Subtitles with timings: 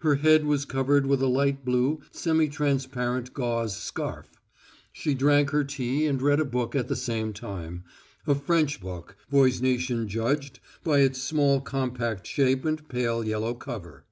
[0.00, 4.26] Her head was covered with a light blue, semi transparent gauze scarf.
[4.92, 7.84] She drank her tea and read a book at the same time,
[8.26, 14.04] a French book Voznitsin judged by its small compact shape and pale yellow cover.